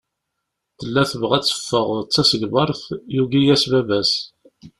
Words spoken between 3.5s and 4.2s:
baba-s.